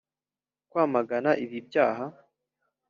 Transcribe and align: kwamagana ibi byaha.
kwamagana 0.69 1.31
ibi 1.43 1.57
byaha. 1.67 2.05